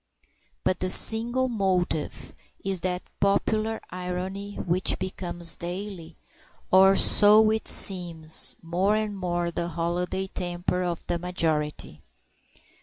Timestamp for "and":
8.95-9.15